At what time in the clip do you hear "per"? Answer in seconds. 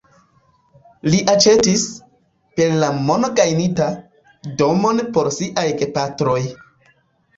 2.61-2.73